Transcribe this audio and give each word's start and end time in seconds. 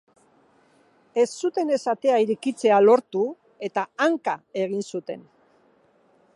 Ez 1.23 1.25
zutenez 1.41 1.79
atea 1.93 2.15
irekitzea 2.23 2.79
lortu, 2.87 3.21
eta 3.69 3.87
hanka 4.07 4.35
egin 4.65 4.85
zuten. 4.97 5.25